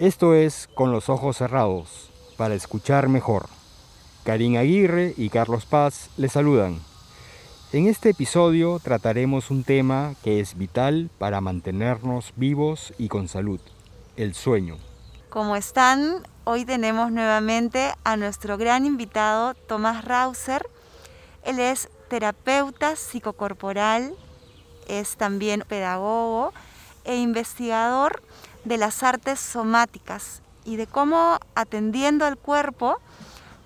Esto 0.00 0.34
es 0.34 0.68
Con 0.74 0.90
los 0.90 1.08
ojos 1.08 1.36
cerrados, 1.36 2.10
para 2.36 2.56
escuchar 2.56 3.08
mejor. 3.08 3.46
Karin 4.24 4.56
Aguirre 4.56 5.14
y 5.16 5.28
Carlos 5.28 5.66
Paz 5.66 6.10
les 6.16 6.32
saludan. 6.32 6.80
En 7.72 7.86
este 7.86 8.10
episodio 8.10 8.80
trataremos 8.80 9.52
un 9.52 9.62
tema 9.62 10.16
que 10.24 10.40
es 10.40 10.58
vital 10.58 11.10
para 11.18 11.40
mantenernos 11.40 12.32
vivos 12.34 12.92
y 12.98 13.06
con 13.06 13.28
salud, 13.28 13.60
el 14.16 14.34
sueño. 14.34 14.78
¿Cómo 15.30 15.54
están? 15.54 16.26
Hoy 16.42 16.64
tenemos 16.64 17.12
nuevamente 17.12 17.92
a 18.02 18.16
nuestro 18.16 18.58
gran 18.58 18.86
invitado 18.86 19.54
Tomás 19.54 20.04
Rauser. 20.04 20.68
Él 21.44 21.60
es 21.60 21.88
terapeuta 22.08 22.96
psicocorporal, 22.96 24.16
es 24.88 25.14
también 25.14 25.62
pedagogo 25.68 26.52
e 27.04 27.16
investigador 27.16 28.22
de 28.64 28.78
las 28.78 29.02
artes 29.02 29.40
somáticas 29.40 30.42
y 30.64 30.76
de 30.76 30.86
cómo 30.86 31.38
atendiendo 31.54 32.24
al 32.24 32.36
cuerpo 32.36 32.98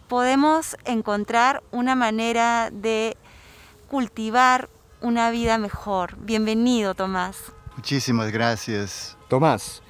podemos 0.09 0.77
encontrar 0.84 1.62
una 1.70 1.95
manera 1.95 2.70
de 2.73 3.16
cultivar 3.88 4.68
una 5.00 5.30
vida 5.30 5.59
mejor. 5.59 6.16
Bienvenido, 6.18 6.95
Tomás. 6.95 7.52
Muchísimas 7.76 8.32
gracias. 8.32 9.16
Tomás, 9.28 9.82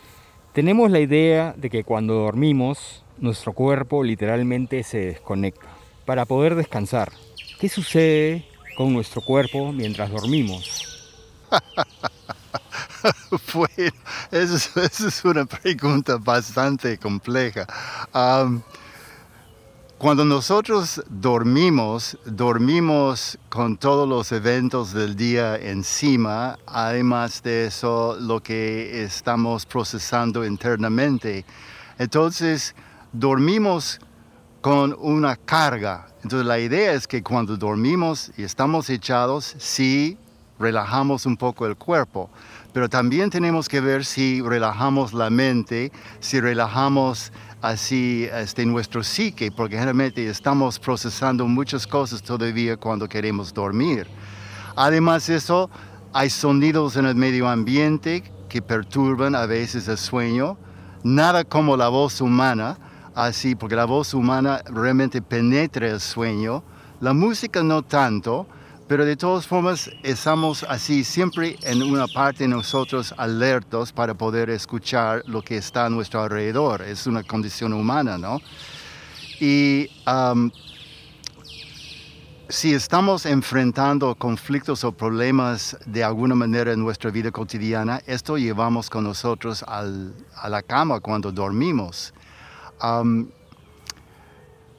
tenemos 0.52 0.91
la 0.91 1.00
idea 1.00 1.55
de 1.56 1.70
que 1.70 1.84
cuando 1.84 2.14
dormimos, 2.14 3.05
nuestro 3.16 3.52
cuerpo 3.52 4.05
literalmente 4.05 4.83
se 4.83 4.98
desconecta 4.98 5.66
para 6.05 6.27
poder 6.27 6.55
descansar. 6.55 7.12
¿Qué 7.59 7.69
sucede 7.69 8.47
con 8.77 8.92
nuestro 8.92 9.20
cuerpo 9.22 9.72
mientras 9.72 10.11
dormimos? 10.11 11.16
bueno, 13.55 13.93
esa 14.30 14.83
es, 14.83 15.25
una 15.25 15.45
pregunta 15.45 16.16
bastante 16.16 16.98
compleja. 16.98 17.66
cuando 19.98 20.25
nosotros 20.25 21.03
dormimos, 21.09 22.19
dormimos 22.25 23.39
con 23.48 23.77
todos 23.77 24.09
los 24.09 24.33
eventos 24.33 24.92
del 24.92 25.17
día 25.17 25.56
encima, 25.56 26.59
además 26.67 27.42
de 27.42 27.67
eso, 27.67 28.17
lo 28.20 28.41
que 28.41 29.03
estamos 29.03 29.67
procesando 29.67 30.44
internamente. 30.44 31.44
Entonces, 31.98 32.75
dormimos 33.12 34.00
con 34.61 34.94
una 34.98 35.37
carga. 35.37 36.09
Entonces, 36.22 36.47
la 36.47 36.59
idea 36.59 36.92
es 36.92 37.06
que 37.06 37.22
cuando 37.22 37.56
dormimos 37.56 38.31
y 38.37 38.42
estamos 38.42 38.91
echados, 38.91 39.55
sí 39.59 40.19
relajamos 40.59 41.27
un 41.27 41.37
poco 41.37 41.67
el 41.67 41.77
cuerpo 41.77 42.31
pero 42.79 42.89
también 42.89 43.29
tenemos 43.29 43.69
que 43.69 43.81
ver 43.81 44.05
si 44.05 44.41
relajamos 44.41 45.12
la 45.12 45.31
mente, 45.31 45.91
si 46.21 46.39
relajamos 46.39 47.33
así 47.61 48.29
este, 48.33 48.65
nuestro 48.67 49.03
psique, 49.03 49.51
porque 49.51 49.75
generalmente 49.75 50.29
estamos 50.29 50.79
procesando 50.79 51.49
muchas 51.49 51.89
cosas 51.89 52.23
todavía 52.23 52.77
cuando 52.77 53.09
queremos 53.09 53.53
dormir. 53.53 54.06
Además 54.77 55.27
de 55.27 55.34
eso, 55.34 55.69
hay 56.12 56.31
sonidos 56.31 56.95
en 56.95 57.06
el 57.06 57.17
medio 57.17 57.49
ambiente 57.49 58.23
que 58.49 58.62
perturban 58.62 59.34
a 59.34 59.47
veces 59.47 59.89
el 59.89 59.99
sueño, 59.99 60.56
nada 61.03 61.43
como 61.43 61.77
la 61.77 61.89
voz 61.89 62.21
humana, 62.21 62.79
así, 63.17 63.56
porque 63.56 63.75
la 63.75 63.87
voz 63.87 64.15
humana 64.15 64.62
realmente 64.67 65.21
penetra 65.21 65.89
el 65.89 65.99
sueño, 65.99 66.62
la 67.01 67.12
música 67.12 67.61
no 67.65 67.83
tanto, 67.83 68.47
pero 68.89 69.05
de 69.05 69.17
todas 69.17 69.47
formas 69.47 69.91
estamos 70.03 70.62
así 70.62 71.05
siempre 71.05 71.58
en 71.62 71.83
una 71.83 72.06
parte 72.08 72.48
nosotros 72.48 73.14
alertos 73.19 73.92
para 73.92 74.14
poder 74.14 74.48
escuchar 74.48 75.22
lo 75.27 75.42
que 75.42 75.58
está 75.58 75.84
a 75.84 75.91
nuestro 75.91 76.22
alrededor. 76.22 76.81
Es 76.81 77.06
una 77.06 77.22
condición 77.22 77.75
humana, 77.75 78.16
¿no? 78.16 78.41
Y 79.41 79.91
si 82.48 82.72
estamos 82.72 83.27
enfrentando 83.27 84.15
conflictos 84.15 84.82
o 84.84 84.93
problemas 84.93 85.76
de 85.84 86.03
alguna 86.03 86.34
manera 86.34 86.72
en 86.72 86.81
nuestra 86.81 87.10
vida 87.10 87.31
cotidiana, 87.31 88.00
esto 88.06 88.38
llevamos 88.38 88.88
con 88.88 89.05
nosotros 89.05 89.62
a 89.69 90.49
la 90.49 90.62
cama 90.62 91.00
cuando 91.00 91.31
dormimos. 91.31 92.15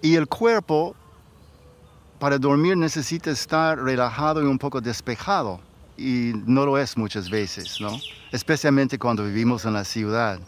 y 0.02 0.16
el 0.16 0.28
cuerpo 0.28 0.96
para 2.20 2.38
dormir 2.38 2.76
necesita 2.76 3.32
estar 3.32 3.80
relajado 3.80 4.44
y 4.44 4.46
un 4.46 4.60
poco 4.60 4.82
despejado. 4.82 5.62
Y 5.98 6.34
no 6.46 6.66
lo 6.66 6.78
es 6.78 6.98
muchas 6.98 7.30
veces, 7.30 7.80
¿no? 7.80 7.98
Especialmente 8.32 9.00
cuando 9.00 9.24
vivimos 9.24 9.66
en 9.66 9.74
la 9.74 9.84
ciudad. 9.84 10.40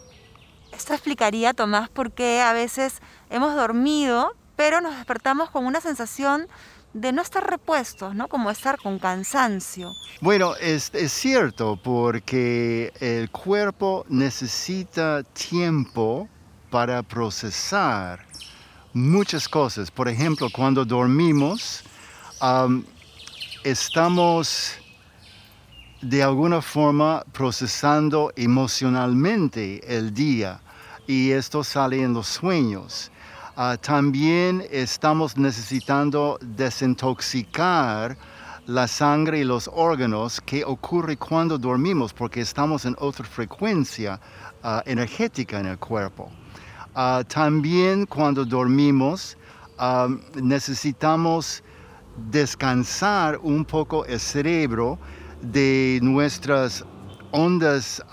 Esto 0.71 0.93
explicaría, 0.93 1.53
Tomás, 1.53 1.89
por 1.89 2.11
qué 2.11 2.41
a 2.41 2.53
veces 2.53 2.99
hemos 3.29 3.55
dormido, 3.55 4.33
pero 4.55 4.79
nos 4.79 4.95
despertamos 4.95 5.49
con 5.49 5.65
una 5.65 5.81
sensación 5.81 6.47
de 6.93 7.11
no 7.11 7.21
estar 7.21 7.49
repuestos, 7.49 8.15
¿no? 8.15 8.27
Como 8.27 8.49
estar 8.49 8.77
con 8.77 8.99
cansancio. 8.99 9.91
Bueno, 10.21 10.55
es, 10.55 10.91
es, 10.93 11.11
cierto, 11.11 11.79
porque 11.81 12.91
el 12.99 13.29
cuerpo 13.29 14.05
necesita 14.09 15.23
tiempo 15.23 16.27
para 16.69 17.03
procesar 17.03 18.30
muchas 18.93 19.47
cosas. 19.47 19.91
Por 19.91 20.07
ejemplo, 20.07 20.49
cuando 20.51 20.85
dormimos, 20.85 21.83
estamos 23.63 24.73
de 26.01 26.23
alguna 26.23 26.61
forma 26.61 27.23
procesando 27.31 28.31
emocionalmente 28.35 29.81
el 29.85 30.13
día 30.13 30.59
y 31.07 31.31
esto 31.31 31.63
sale 31.63 32.01
en 32.01 32.13
los 32.13 32.27
sueños. 32.27 33.11
Ah, 33.55 33.77
también 33.79 34.65
estamos 34.71 35.37
necesitando 35.37 36.39
desintoxicar 36.41 38.17
la 38.65 38.87
sangre 38.87 39.39
y 39.39 39.43
los 39.43 39.69
órganos 39.73 40.39
que 40.41 40.63
ocurre 40.63 41.17
cuando 41.17 41.57
dormimos 41.57 42.13
porque 42.13 42.41
estamos 42.41 42.85
en 42.85 42.95
otra 42.97 43.25
frecuencia 43.25 44.19
ah, 44.63 44.81
energética 44.85 45.59
en 45.59 45.67
el 45.67 45.77
cuerpo. 45.77 46.31
Ah, 46.93 47.23
también 47.25 48.05
cuando 48.05 48.43
dormimos 48.43 49.37
ah, 49.77 50.09
necesitamos 50.35 51.63
descansar 52.29 53.39
un 53.41 53.63
poco 53.63 54.03
el 54.05 54.19
cerebro 54.19 54.99
de 55.41 55.99
nuestras 56.01 56.83
ondas 57.31 58.03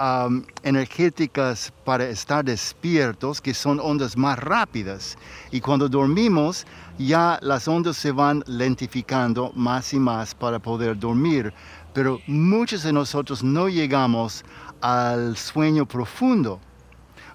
energéticas 0.62 1.72
para 1.84 2.04
estar 2.04 2.44
despiertos, 2.44 3.40
que 3.40 3.52
son 3.52 3.80
ondas 3.80 4.16
más 4.16 4.38
rápidas. 4.38 5.18
Y 5.50 5.60
cuando 5.60 5.88
dormimos, 5.88 6.64
ya 6.98 7.36
las 7.42 7.66
ondas 7.66 7.96
se 7.96 8.12
van 8.12 8.44
lentificando 8.46 9.50
más 9.56 9.92
y 9.92 9.98
más 9.98 10.36
para 10.36 10.60
poder 10.60 10.96
dormir. 10.96 11.52
Pero 11.92 12.20
muchos 12.28 12.84
de 12.84 12.92
nosotros 12.92 13.42
no 13.42 13.68
llegamos 13.68 14.44
al 14.80 15.36
sueño 15.36 15.84
profundo 15.84 16.60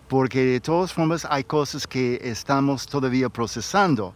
porque 0.07 0.43
de 0.43 0.59
todas 0.59 0.93
formas 0.93 1.25
hay 1.29 1.43
cosas 1.43 1.87
que 1.87 2.19
estamos 2.23 2.85
todavía 2.85 3.29
procesando. 3.29 4.13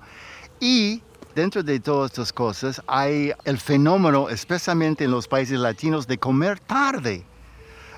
Y 0.60 1.02
dentro 1.36 1.62
de 1.64 1.80
todas 1.80 2.12
estas 2.12 2.34
cosas 2.34 2.82
hay 2.88 3.32
el 3.46 3.58
fenómeno, 3.58 4.30
especialmente 4.30 5.04
en 5.04 5.12
los 5.12 5.28
países 5.28 5.60
latinos, 5.60 6.08
de 6.08 6.18
comer 6.18 6.60
tarde. 6.60 7.24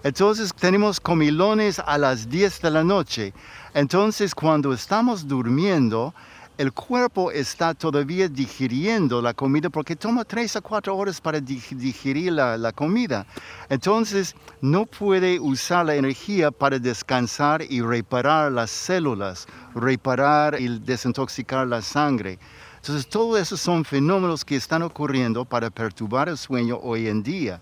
Entonces 0.04 0.54
tenemos 0.54 1.00
comilones 1.00 1.80
a 1.80 1.98
las 1.98 2.30
10 2.30 2.62
de 2.62 2.72
la 2.72 2.84
noche. 2.84 3.34
Entonces 3.74 4.34
cuando 4.34 4.74
estamos 4.74 5.28
durmiendo, 5.28 6.14
el 6.60 6.74
cuerpo 6.74 7.32
está 7.32 7.74
todavía 7.74 8.28
digiriendo 8.28 9.22
la 9.22 9.34
comida 9.34 9.70
porque 9.70 9.96
toma 9.96 10.26
tres 10.26 10.58
a 10.58 10.62
cuatro 10.62 10.94
horas 10.98 11.22
para 11.22 11.40
digerir 11.40 12.34
la, 12.34 12.74
comida. 12.74 13.26
Entonces 13.70 14.36
no 14.60 14.86
puede 14.86 15.40
usar 15.40 15.86
la 15.86 15.96
energía 15.96 16.52
para 16.52 16.78
descansar 16.78 17.62
y 17.62 17.80
reparar 17.80 18.52
las 18.52 18.72
células, 18.72 19.48
reparar 19.74 20.60
y 20.60 20.80
desintoxicar 20.80 21.66
la 21.66 21.82
sangre. 21.82 22.38
Entonces 22.76 23.08
todo 23.08 23.38
eso 23.38 23.56
son 23.56 23.86
fenómenos 23.86 24.44
que 24.44 24.58
están 24.58 24.82
ocurriendo 24.82 25.46
para 25.46 25.70
perturbar 25.70 26.28
el 26.28 26.38
sueño 26.38 26.78
hoy 26.84 27.08
en 27.08 27.24
día. 27.24 27.62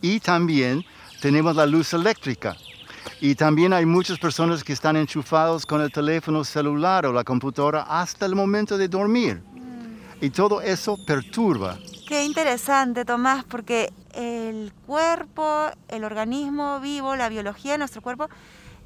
Y 0.00 0.20
también 0.20 0.82
tenemos 1.20 1.54
la 1.54 1.66
luz 1.66 1.92
eléctrica. 1.92 2.56
Y 3.24 3.36
también 3.36 3.72
hay 3.72 3.86
muchas 3.86 4.18
personas 4.18 4.64
que 4.64 4.72
están 4.72 4.96
enchufados 4.96 5.64
con 5.64 5.80
el 5.80 5.92
teléfono 5.92 6.42
celular 6.42 7.06
o 7.06 7.12
la 7.12 7.22
computadora 7.22 7.82
hasta 7.82 8.26
el 8.26 8.34
momento 8.34 8.76
de 8.76 8.88
dormir. 8.88 9.40
Y 10.20 10.30
todo 10.30 10.60
eso 10.60 10.98
perturba. 11.06 11.78
Qué 12.08 12.24
interesante, 12.24 13.04
Tomás, 13.04 13.44
porque 13.44 13.92
el 14.12 14.72
cuerpo, 14.88 15.66
el 15.86 16.02
organismo 16.02 16.80
vivo, 16.80 17.14
la 17.14 17.28
biología 17.28 17.72
de 17.72 17.78
nuestro 17.78 18.02
cuerpo 18.02 18.28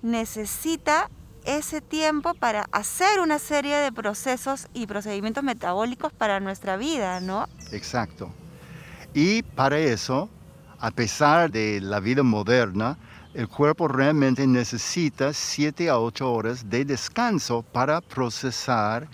necesita 0.03 1.09
ese 1.47 1.81
tiempo 1.81 2.35
para 2.35 2.67
hacer 2.73 3.21
una 3.21 3.39
serie 3.39 3.77
de 3.77 3.91
procesos 3.91 4.69
y 4.75 4.87
procedimientos 4.87 5.45
metabólicos 5.45 6.13
para 6.13 6.41
nuestra 6.41 6.77
vida, 6.77 7.21
¿no? 7.21 7.49
Exacto. 7.73 8.31
Y 9.15 9.45
para 9.45 9.79
eso, 9.79 10.29
a 10.79 10.91
pesar 10.91 11.51
de 11.51 11.81
la 11.81 12.01
vida 12.01 12.23
moderna, 12.23 12.99
el 13.37 13.49
cuerpo 13.49 13.87
realmente 13.87 14.47
necesita 14.47 15.35
7 15.35 15.91
a 15.91 15.99
8 15.99 16.33
horas 16.33 16.71
de 16.71 16.87
descanso 16.87 17.61
para 17.61 18.01
procesar 18.01 19.07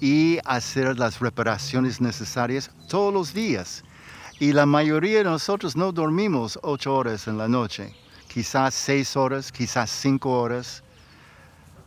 y 0.00 0.38
hacer 0.46 0.98
las 0.98 1.20
reparaciones 1.20 2.00
necesarias 2.00 2.70
todos 2.88 3.12
los 3.12 3.34
días. 3.34 3.84
Y 4.40 4.54
la 4.54 4.64
mayoría 4.64 5.18
de 5.18 5.24
nosotros 5.24 5.76
no 5.76 5.92
dormimos 5.92 6.58
8 6.62 6.94
horas 6.94 7.28
en 7.28 7.36
la 7.36 7.48
noche, 7.48 7.94
quizás 8.28 8.72
6 8.72 9.14
horas, 9.14 9.52
quizás 9.52 9.90
5 9.90 10.30
horas. 10.30 10.82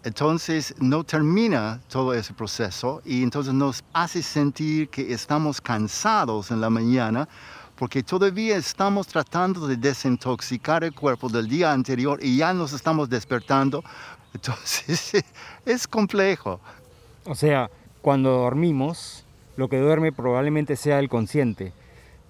Entonces 0.03 0.75
no 0.79 1.03
termina 1.03 1.81
todo 1.89 2.13
ese 2.13 2.35
proceso 2.35 3.01
y 3.03 3.23
entonces 3.23 3.55
nos 3.55 3.83
hace 3.93 4.21
sentir 4.21 4.89
que 4.89 5.11
estamos 5.11 5.59
cansados 5.59 6.51
en 6.51 6.61
la 6.61 6.69
mañana 6.69 7.27
porque 7.79 8.03
todavía 8.03 8.57
estamos 8.57 9.07
tratando 9.07 9.65
de 9.65 9.77
desintoxicar 9.77 10.83
el 10.83 10.93
cuerpo 10.93 11.29
del 11.29 11.47
día 11.47 11.71
anterior 11.71 12.19
y 12.21 12.35
ya 12.35 12.53
nos 12.53 12.73
estamos 12.73 13.09
despertando. 13.09 13.81
Entonces 14.33 15.23
es 15.65 15.87
complejo. 15.87 16.59
O 17.23 17.35
sea, 17.35 17.71
cuando 18.01 18.31
dormimos, 18.31 19.23
lo 19.55 19.69
que 19.69 19.79
duerme 19.79 20.11
probablemente 20.11 20.75
sea 20.75 20.99
el 20.99 21.07
consciente, 21.07 21.71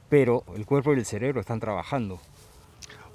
pero 0.08 0.44
el 0.56 0.68
cuerpo 0.68 0.94
y 0.94 1.00
el 1.00 1.06
cerebro 1.06 1.42
están 1.42 1.60
trabajando. 1.60 2.20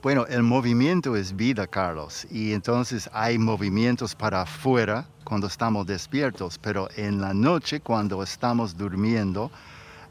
Bueno, 0.02 0.26
el 0.26 0.42
movimiento 0.42 1.14
es 1.14 1.36
vida, 1.36 1.68
Carlos, 1.68 2.26
y 2.32 2.52
entonces 2.52 3.08
hay 3.12 3.38
movimientos 3.38 4.16
para 4.16 4.42
afuera 4.42 5.06
cuando 5.22 5.46
estamos 5.46 5.86
despiertos, 5.86 6.58
pero 6.58 6.88
en 6.96 7.20
la 7.20 7.32
noche 7.32 7.78
cuando 7.78 8.24
estamos 8.24 8.76
durmiendo 8.76 9.52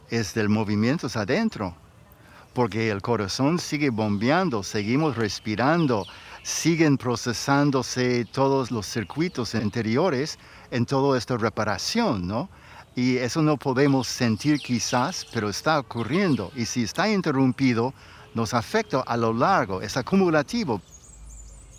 es 0.10 0.34
del 0.34 0.48
movimiento 0.48 1.08
adentro 1.14 1.83
porque 2.54 2.90
el 2.90 3.02
corazón 3.02 3.60
sigue 3.60 3.90
bombeando, 3.90 4.64
seguimos 4.64 5.18
respirando, 5.18 6.06
siguen 6.44 6.98
procesándose 6.98 8.26
todos 8.26 8.72
los 8.72 8.86
circuitos 8.86 9.56
interiores 9.56 10.38
en 10.72 10.86
toda 10.86 11.18
esta 11.18 11.38
reparación, 11.38 12.28
¿no? 12.28 12.50
Y 12.96 13.18
eso 13.18 13.42
no 13.42 13.58
podemos 13.58 14.08
sentir 14.08 14.60
quizás, 14.60 15.26
pero 15.34 15.50
está 15.50 15.80
ocurriendo. 15.80 16.52
Y 16.56 16.66
si 16.66 16.84
está 16.84 17.10
interrumpido, 17.10 17.94
nos 18.36 18.54
afecta 18.54 19.02
a 19.02 19.18
lo 19.18 19.34
largo, 19.34 19.82
es 19.82 19.98
acumulativo. 19.98 20.82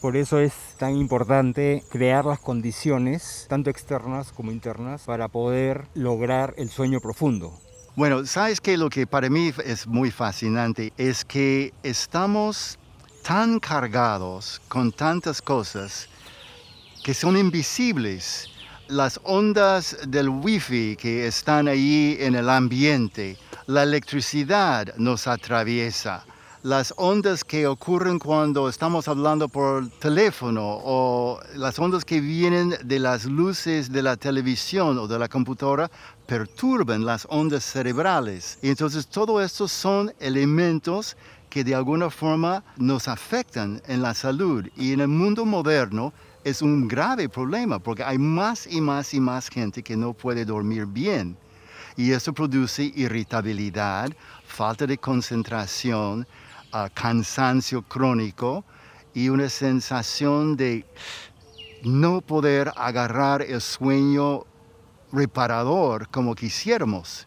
Por 0.00 0.16
eso 0.16 0.38
es 0.38 0.52
tan 0.76 0.96
importante 0.96 1.82
crear 1.88 2.26
las 2.26 2.38
condiciones, 2.40 3.46
tanto 3.48 3.70
externas 3.70 4.32
como 4.32 4.50
internas, 4.50 5.02
para 5.02 5.28
poder 5.28 5.86
lograr 5.94 6.52
el 6.58 6.68
sueño 6.68 7.00
profundo. 7.00 7.58
Bueno, 7.96 8.26
sabes 8.26 8.60
que 8.60 8.76
lo 8.76 8.90
que 8.90 9.06
para 9.06 9.30
mí 9.30 9.52
es 9.64 9.86
muy 9.86 10.10
fascinante 10.10 10.92
es 10.98 11.24
que 11.24 11.72
estamos 11.84 12.76
tan 13.22 13.60
cargados 13.60 14.60
con 14.66 14.90
tantas 14.90 15.40
cosas 15.40 16.08
que 17.04 17.14
son 17.14 17.36
invisibles. 17.36 18.48
Las 18.88 19.20
ondas 19.22 19.96
del 20.08 20.28
wifi 20.28 20.96
que 20.96 21.28
están 21.28 21.68
ahí 21.68 22.16
en 22.18 22.34
el 22.34 22.50
ambiente, 22.50 23.38
la 23.66 23.84
electricidad 23.84 24.92
nos 24.96 25.28
atraviesa, 25.28 26.24
las 26.64 26.94
ondas 26.96 27.44
que 27.44 27.66
ocurren 27.66 28.18
cuando 28.18 28.70
estamos 28.70 29.06
hablando 29.06 29.48
por 29.48 29.86
teléfono 30.00 30.62
o 30.82 31.38
las 31.56 31.78
ondas 31.78 32.06
que 32.06 32.20
vienen 32.20 32.74
de 32.82 32.98
las 32.98 33.26
luces 33.26 33.92
de 33.92 34.02
la 34.02 34.16
televisión 34.16 34.98
o 34.98 35.06
de 35.06 35.18
la 35.18 35.28
computadora 35.28 35.90
perturban 36.26 37.04
las 37.04 37.26
ondas 37.30 37.64
cerebrales. 37.64 38.58
Y 38.62 38.68
entonces 38.68 39.06
todo 39.06 39.40
esto 39.42 39.68
son 39.68 40.12
elementos 40.20 41.16
que 41.50 41.64
de 41.64 41.74
alguna 41.74 42.10
forma 42.10 42.64
nos 42.76 43.08
afectan 43.08 43.80
en 43.86 44.02
la 44.02 44.14
salud. 44.14 44.66
Y 44.76 44.92
en 44.92 45.00
el 45.00 45.08
mundo 45.08 45.44
moderno 45.44 46.12
es 46.42 46.62
un 46.62 46.88
grave 46.88 47.28
problema 47.28 47.78
porque 47.78 48.02
hay 48.02 48.18
más 48.18 48.66
y 48.66 48.80
más 48.80 49.14
y 49.14 49.20
más 49.20 49.48
gente 49.48 49.82
que 49.82 49.96
no 49.96 50.12
puede 50.12 50.44
dormir 50.44 50.86
bien. 50.86 51.36
Y 51.96 52.10
eso 52.10 52.32
produce 52.32 52.92
irritabilidad, 52.96 54.10
falta 54.46 54.86
de 54.86 54.98
concentración, 54.98 56.26
cansancio 56.92 57.82
crónico 57.82 58.64
y 59.14 59.28
una 59.28 59.48
sensación 59.48 60.56
de 60.56 60.84
no 61.84 62.20
poder 62.20 62.72
agarrar 62.76 63.42
el 63.42 63.60
sueño 63.60 64.44
reparador 65.14 66.08
como 66.08 66.34
quisiéramos. 66.34 67.26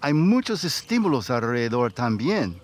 Hay 0.00 0.12
muchos 0.12 0.64
estímulos 0.64 1.30
alrededor 1.30 1.92
también. 1.92 2.60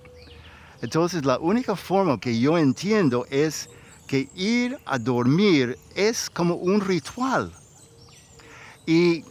Entonces 0.83 1.25
la 1.25 1.39
única 1.39 1.77
forma 1.77 2.19
que 2.19 2.39
yo 2.39 2.59
entiendo 2.59 3.27
es 3.31 3.71
que 4.07 4.29
ir 4.35 4.79
a 4.87 4.99
dormir 4.99 5.79
es 5.95 6.29
como 6.29 6.55
un 6.57 6.81
ritual. 6.81 7.53
Y 8.87 9.25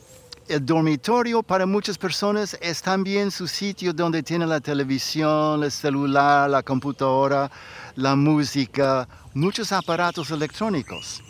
el 0.48 0.66
dormitorio 0.66 1.44
para 1.44 1.66
muchas 1.66 1.98
personas 1.98 2.58
es 2.62 2.81
también 2.81 3.30
su 3.30 3.48
sitio 3.48 3.94
donde 3.94 4.24
tienen 4.24 4.50
la 4.50 4.60
televisión, 4.60 5.64
el 5.64 5.72
celular, 5.72 6.50
la 6.50 6.64
computadora, 6.64 7.52
la 7.96 8.16
música, 8.16 9.08
muchos 9.34 9.72
aparatos 9.72 10.31
electrónicos. 10.31 11.22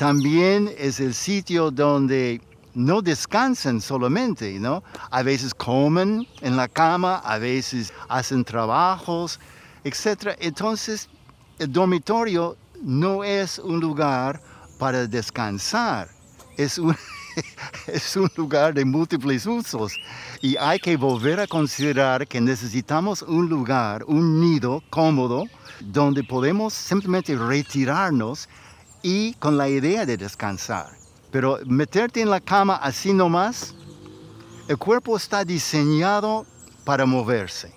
También 0.00 0.74
es 0.78 0.98
el 0.98 1.12
sitio 1.12 1.70
donde 1.70 2.40
no 2.72 3.02
descansan 3.02 3.82
solamente, 3.82 4.58
¿no? 4.58 4.82
A 5.10 5.22
veces 5.22 5.52
comen 5.52 6.26
en 6.40 6.56
la 6.56 6.68
cama, 6.68 7.16
a 7.16 7.36
veces 7.36 7.92
hacen 8.08 8.42
trabajos, 8.42 9.38
etc. 9.84 10.38
Entonces, 10.38 11.06
el 11.58 11.70
dormitorio 11.70 12.56
no 12.82 13.24
es 13.24 13.58
un 13.58 13.78
lugar 13.78 14.40
para 14.78 15.06
descansar, 15.06 16.08
es 16.56 16.78
un 16.78 16.96
es 17.86 18.16
un 18.16 18.30
lugar 18.36 18.72
de 18.72 18.86
múltiples 18.86 19.44
usos 19.44 19.92
y 20.40 20.56
hay 20.56 20.78
que 20.78 20.96
volver 20.96 21.40
a 21.40 21.46
considerar 21.46 22.26
que 22.26 22.40
necesitamos 22.40 23.20
un 23.20 23.50
lugar, 23.50 24.02
un 24.06 24.40
nido 24.40 24.82
cómodo, 24.88 25.44
donde 25.80 26.24
podemos 26.24 26.72
simplemente 26.72 27.36
retirarnos 27.36 28.48
y 29.02 29.34
con 29.34 29.56
la 29.56 29.68
idea 29.68 30.06
de 30.06 30.16
descansar. 30.16 30.90
Pero 31.30 31.58
meterte 31.66 32.20
en 32.20 32.30
la 32.30 32.40
cama 32.40 32.76
así 32.76 33.12
nomás, 33.12 33.74
el 34.68 34.78
cuerpo 34.78 35.16
está 35.16 35.44
diseñado 35.44 36.46
para 36.84 37.06
moverse. 37.06 37.72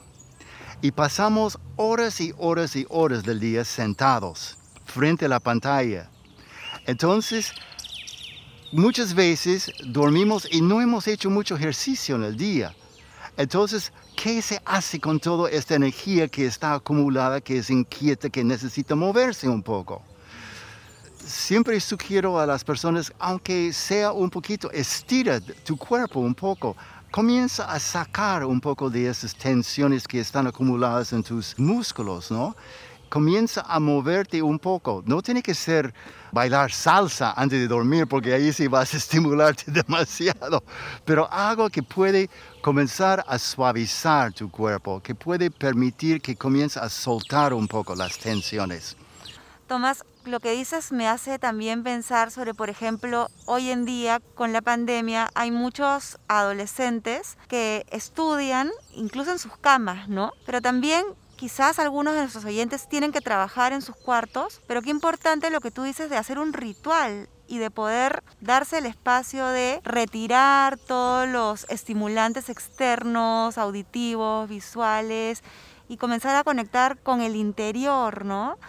Y 0.82 0.92
pasamos 0.92 1.58
horas 1.76 2.20
y 2.20 2.34
horas 2.38 2.76
y 2.76 2.86
horas 2.90 3.24
del 3.24 3.40
día 3.40 3.64
sentados 3.64 4.58
frente 4.86 5.26
a 5.26 5.30
la 5.30 5.40
pantalla. 5.40 6.10
Entonces, 6.86 7.54
muchas 8.72 9.14
veces 9.14 9.72
dormimos 9.86 10.48
y 10.52 10.62
no 10.62 10.82
hemos 10.82 11.08
hecho 11.08 11.30
mucho 11.30 11.56
ejercicio 11.56 12.16
en 12.16 12.24
el 12.24 12.38
día. 12.38 12.76
Entonces, 13.38 13.92
¿qué 14.16 14.42
se 14.42 14.62
hace 14.66 15.00
con 15.00 15.20
toda 15.20 15.50
esta 15.50 15.76
energía 15.76 16.28
que 16.28 16.46
está 16.46 16.74
acumulada, 16.74 17.42
que 17.42 17.58
es 17.58 17.70
inquieta, 17.70 18.30
que 18.30 18.44
necesita 18.44 18.94
moverse 18.94 19.48
un 19.48 19.64
poco? 19.64 20.02
Siempre 21.26 21.80
sugiero 21.80 22.40
a 22.40 22.46
las 22.46 22.64
personas, 22.64 23.14
aunque 23.20 23.72
sea 23.74 24.12
un 24.12 24.30
poquito, 24.30 24.70
estira 24.72 25.40
tu 25.40 25.78
cuerpo 25.78 26.20
un 26.20 26.36
poco. 26.36 26.76
Comienza 27.12 27.72
a 27.72 27.80
sacar 27.80 28.44
un 28.44 28.60
poco 28.60 28.90
de 28.90 29.08
esas 29.08 29.36
tensiones 29.36 30.08
que 30.08 30.20
están 30.20 30.48
acumuladas 30.48 31.14
en 31.14 31.24
tus 31.24 31.58
músculos, 31.58 32.32
¿no? 32.32 32.56
comienza 33.14 33.62
a 33.68 33.80
moverte 33.80 34.42
un 34.42 34.58
poco. 34.58 35.04
No 35.06 35.22
tiene 35.22 35.44
que 35.44 35.54
ser 35.54 35.94
bailar 36.32 36.72
salsa 36.72 37.32
antes 37.38 37.60
de 37.60 37.68
dormir 37.68 38.08
porque 38.08 38.34
ahí 38.34 38.52
sí 38.52 38.68
vas 38.68 38.92
a 38.96 38.98
estimularte 38.98 39.66
demasiado, 39.72 40.64
pero 41.06 41.32
algo 41.32 41.70
que 41.70 41.84
puede 41.84 42.28
comenzar 42.64 43.24
a 43.28 43.38
suavizar 43.38 44.34
tu 44.34 44.50
cuerpo, 44.50 45.00
que 45.00 45.14
puede 45.14 45.52
permitir 45.52 46.22
que 46.22 46.36
comience 46.36 46.80
a 46.80 46.90
soltar 46.90 47.54
un 47.54 47.68
poco 47.68 47.94
las 47.94 48.18
tensiones. 48.18 48.98
Tomás, 49.74 50.06
lo 50.26 50.40
que 50.40 50.52
dices 50.52 50.92
me 50.92 51.08
hace 51.08 51.40
también 51.40 51.82
pensar 51.82 52.30
sobre, 52.30 52.54
por 52.54 52.70
ejemplo, 52.70 53.30
hoy 53.48 53.72
en 53.72 53.86
día 53.86 54.22
con 54.36 54.54
la 54.54 54.62
pandemia 54.62 55.32
hay 55.34 55.50
muchos 55.50 56.20
adolescentes 56.28 57.40
que 57.48 57.84
estudian 57.90 58.70
incluso 58.94 59.32
en 59.32 59.40
sus 59.40 59.58
camas, 59.58 60.08
¿no? 60.10 60.32
Pero 60.46 60.62
también 60.62 61.04
quizás 61.38 61.80
algunos 61.80 62.14
de 62.14 62.20
nuestros 62.20 62.46
oyentes 62.46 62.88
tienen 62.88 63.12
que 63.12 63.20
trabajar 63.20 63.74
en 63.74 63.82
sus 63.82 63.96
cuartos, 63.96 64.62
pero 64.68 64.84
qué 64.84 64.92
importante 64.92 65.50
lo 65.50 65.60
que 65.60 65.72
tú 65.72 65.82
dices 65.82 66.08
de 66.12 66.18
hacer 66.18 66.38
un 66.38 66.54
ritual 66.54 67.28
y 67.48 67.58
de 67.58 67.72
poder 67.72 68.24
darse 68.42 68.78
el 68.78 68.86
espacio 68.86 69.48
de 69.48 69.82
retirar 69.84 70.78
todos 70.78 71.28
los 71.28 71.66
estimulantes 71.68 72.50
externos, 72.50 73.58
auditivos, 73.58 74.48
visuales 74.48 75.42
y 75.90 75.98
comenzar 75.98 76.36
a 76.36 76.44
conectar 76.44 77.00
con 77.00 77.22
el 77.22 77.36
interior, 77.36 78.24
¿no? 78.24 78.60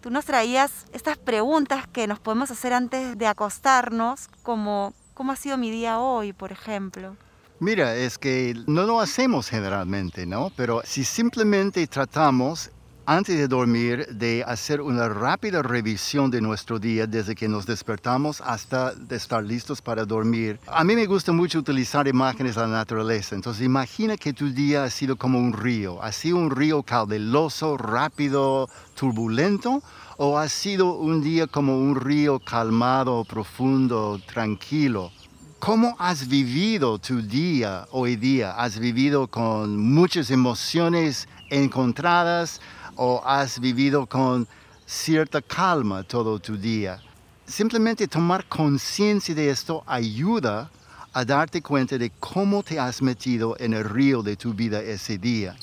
Tú 0.00 0.10
nos 0.10 0.24
traías 0.24 0.86
estas 0.92 1.18
preguntas 1.18 1.86
que 1.88 2.06
nos 2.06 2.20
podemos 2.20 2.50
hacer 2.52 2.72
antes 2.72 3.18
de 3.18 3.26
acostarnos, 3.26 4.28
como 4.42 4.94
¿cómo 5.14 5.32
ha 5.32 5.36
sido 5.36 5.58
mi 5.58 5.70
día 5.72 5.98
hoy, 5.98 6.32
por 6.32 6.52
ejemplo? 6.52 7.16
Mira, 7.58 7.96
es 7.96 8.18
que 8.18 8.54
no 8.68 8.84
lo 8.84 9.00
hacemos 9.00 9.48
generalmente, 9.48 10.24
¿no? 10.24 10.52
Pero 10.54 10.82
si 10.84 11.02
simplemente 11.02 11.84
tratamos 11.88 12.70
antes 13.08 13.38
de 13.38 13.48
dormir 13.48 14.06
de 14.10 14.44
hacer 14.46 14.82
una 14.82 15.08
rápida 15.08 15.62
revisión 15.62 16.30
de 16.30 16.42
nuestro 16.42 16.78
día 16.78 17.06
desde 17.06 17.34
que 17.34 17.48
nos 17.48 17.64
despertamos 17.64 18.42
hasta 18.42 18.92
estar 19.08 19.42
listos 19.42 19.80
para 19.80 20.04
dormir. 20.04 20.60
A 20.66 20.84
mí 20.84 20.94
me 20.94 21.06
gusta 21.06 21.32
mucho 21.32 21.60
utilizar 21.60 22.06
imágenes 22.06 22.56
de 22.56 22.60
la 22.60 22.66
naturaleza, 22.66 23.34
entonces 23.34 23.64
imagina 23.64 24.18
que 24.18 24.34
tu 24.34 24.50
día 24.50 24.84
ha 24.84 24.90
sido 24.90 25.16
como 25.16 25.38
un 25.38 25.54
río, 25.54 26.02
ha 26.02 26.12
sido 26.12 26.36
un 26.36 26.50
río 26.50 26.82
caudaloso, 26.82 27.78
rápido, 27.78 28.68
turbulento, 28.94 29.82
o 30.18 30.36
ha 30.36 30.50
sido 30.50 30.92
un 30.92 31.22
día 31.22 31.46
como 31.46 31.78
un 31.78 31.96
río 31.96 32.38
calmado, 32.40 33.24
profundo, 33.24 34.20
tranquilo. 34.26 35.12
¿Cómo 35.60 35.96
has 35.98 36.28
vivido 36.28 36.98
tu 36.98 37.22
día 37.22 37.86
hoy 37.90 38.16
día? 38.16 38.52
¿Has 38.52 38.78
vivido 38.78 39.28
con 39.28 39.78
muchas 39.78 40.30
emociones 40.30 41.26
encontradas? 41.48 42.60
O 42.98 43.22
has 43.24 43.60
vivido 43.60 44.06
con 44.06 44.46
cierta 44.84 45.40
calma 45.40 46.02
todo 46.02 46.38
tu 46.38 46.56
día. 46.56 47.00
Simplemente 47.46 48.08
tomar 48.08 48.44
conciencia 48.48 49.34
de 49.34 49.50
esto 49.50 49.82
ayuda 49.86 50.68
a 51.12 51.24
darte 51.24 51.62
cuenta 51.62 51.96
de 51.96 52.10
cómo 52.18 52.62
te 52.62 52.78
has 52.78 53.00
metido 53.00 53.56
en 53.58 53.72
el 53.72 53.84
río 53.84 54.22
de 54.22 54.36
tu 54.36 54.52
vida 54.52 54.80
ese 54.80 55.16
día. 55.16 55.56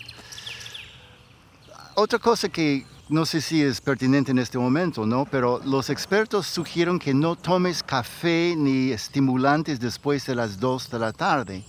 Otra 1.95 2.19
cosa 2.19 2.49
que 2.49 2.85
no 3.09 3.25
sé 3.25 3.41
si 3.41 3.61
es 3.61 3.81
pertinente 3.81 4.31
en 4.31 4.39
este 4.39 4.57
momento, 4.57 5.05
¿no? 5.05 5.25
Pero 5.25 5.61
los 5.63 5.89
expertos 5.89 6.47
sugieren 6.47 6.97
que 6.97 7.13
no 7.13 7.35
tomes 7.35 7.83
café 7.83 8.55
ni 8.57 8.91
estimulantes 8.91 9.79
después 9.79 10.25
de 10.25 10.35
las 10.35 10.59
2 10.59 10.89
de 10.89 10.99
la 10.99 11.11
tarde, 11.11 11.63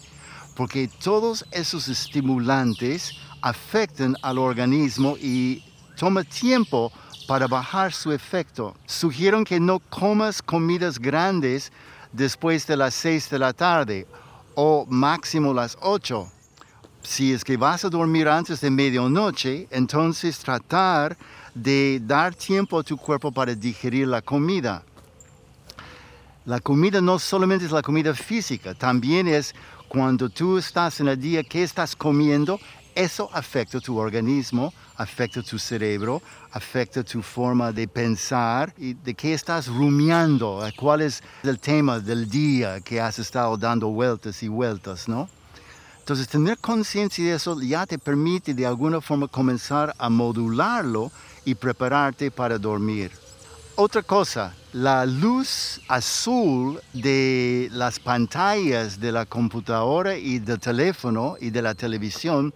porque 0.54 0.88
todos 0.88 1.44
esos 1.50 1.88
estimulantes 1.88 3.12
afectan 3.43 4.16
al 4.23 4.38
organismo 4.38 5.16
y 5.21 5.62
toma 5.97 6.25
tiempo 6.25 6.93
para 7.26 7.47
bajar 7.47 7.93
su 7.93 8.12
efecto. 8.12 8.75
Sugieren 8.87 9.45
que 9.45 9.59
no 9.61 9.78
comas 9.78 10.43
comidas 10.43 10.99
grandes 10.99 11.73
después 12.12 12.66
de 12.66 12.76
las 12.76 12.95
6 12.95 13.31
de 13.31 13.38
la 13.38 13.52
tarde 13.52 14.07
o 14.55 14.87
máximo 14.88 15.52
las 15.52 15.76
8. 15.81 16.31
Si 17.02 17.33
es 17.33 17.45
que 17.45 17.57
vas 17.57 17.85
a 17.85 17.88
dormir 17.88 18.28
antes 18.28 18.61
de 18.61 18.71
medianoche, 18.71 19.69
entonces 19.71 20.38
tratar 20.38 21.16
de 21.55 22.00
dar 22.02 22.35
tiempo 22.35 22.78
a 22.78 22.83
tu 22.83 22.97
cuerpo 22.97 23.31
para 23.31 23.55
digerir 23.55 24.09
la 24.09 24.23
comida. 24.23 24.83
La 26.45 26.61
comida 26.61 27.00
no 27.00 27.19
solamente 27.19 27.64
es 27.64 27.73
la 27.73 27.83
comida 27.83 28.14
física, 28.14 28.75
también 28.75 29.26
es 29.26 29.55
cuando 29.88 30.28
tú 30.28 30.59
estás 30.59 31.00
en 31.00 31.09
el 31.09 31.21
día 31.21 31.43
que 31.43 31.62
estás 31.62 31.97
comiendo 31.97 32.61
eso 32.97 33.29
afecta 33.33 33.79
tu 33.79 33.99
organismo, 33.99 34.73
afecta 34.97 35.43
tu 35.43 35.59
cerebro, 35.59 36.23
afecta 36.50 37.05
tu 37.05 37.21
forma 37.21 37.71
de 37.71 37.87
pensar 37.87 38.73
y 38.79 38.95
de 38.95 39.15
qué 39.15 39.35
estás 39.35 39.69
rumiando, 39.69 40.67
cuál 40.76 41.03
es 41.03 41.23
el 41.43 41.61
tema 41.61 42.00
del 42.00 42.29
día 42.29 42.81
que 42.81 42.99
has 42.99 43.19
estado 43.19 43.57
dando 43.59 43.88
vueltas 43.88 44.43
y 44.43 44.49
vueltas, 44.49 45.09
¿no? 45.09 45.29
Entonces, 45.99 46.26
tener 46.26 46.57
conciencia 46.59 47.25
de 47.25 47.35
eso 47.35 47.61
ya 47.61 47.85
te 47.85 47.99
permite 47.99 48.55
de 48.55 48.65
alguna 48.65 49.00
forma 49.00 49.29
comenzar 49.29 49.95
a 49.99 50.09
modularlo 50.09 51.11
y 51.45 51.55
prepararte 51.55 52.31
para 52.31 52.59
dormir. 52.59 53.11
Otra 53.75 54.03
cosa, 54.03 54.55
la 54.73 55.05
luz 55.05 55.83
azul 55.88 56.81
de 56.95 57.69
las 57.73 57.99
pantallas 58.00 58.99
de 58.99 59.12
la 59.12 59.26
computadora 59.26 60.17
y 60.17 60.38
del 60.38 60.59
teléfono 60.59 61.37
y 61.41 61.50
de 61.50 61.61
la 61.61 61.75
televisión 61.75 62.55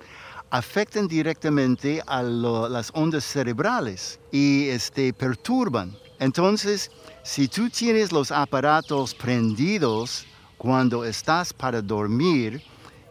afectan 0.50 1.06
directamente 1.06 2.02
a 2.06 2.22
las 2.22 2.90
ondas 2.92 3.24
cerebrales 3.24 4.18
y 4.32 4.68
este, 4.68 5.12
perturban. 5.12 5.96
Entonces, 6.18 6.90
si 7.22 7.48
tú 7.48 7.70
tienes 7.70 8.12
los 8.12 8.30
aparatos 8.30 9.14
prendidos 9.14 10.26
cuando 10.58 11.04
estás 11.04 11.52
para 11.52 11.80
dormir, 11.80 12.62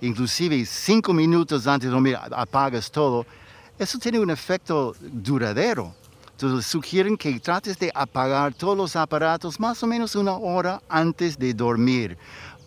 inclusive 0.01 0.65
cinco 0.65 1.13
minutos 1.13 1.65
antes 1.65 1.88
de 1.89 1.93
dormir 1.93 2.17
apagas 2.31 2.91
todo, 2.91 3.25
eso 3.79 3.98
tiene 3.98 4.19
un 4.19 4.29
efecto 4.29 4.93
duradero. 5.00 5.96
Entonces 6.31 6.69
sugieren 6.69 7.17
que 7.17 7.38
trates 7.39 7.77
de 7.79 7.91
apagar 7.93 8.53
todos 8.53 8.77
los 8.77 8.96
aparatos 8.96 9.60
más 9.60 9.81
o 9.84 9.88
menos 9.88 10.15
una 10.15 10.34
hora 10.34 10.81
antes 10.88 11.38
de 11.38 11.53
dormir 11.53 12.17